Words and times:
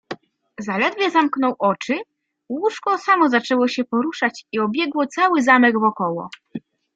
"Zaledwie 0.59 1.11
zamknął 1.11 1.55
oczy, 1.59 1.93
łóżko 2.49 2.97
samo 2.97 3.29
zaczęło 3.29 3.67
się 3.67 3.83
poruszać 3.83 4.43
i 4.51 4.59
obiegło 4.59 5.07
cały 5.07 5.41
zamek 5.41 5.79
wokoło." 5.79 6.29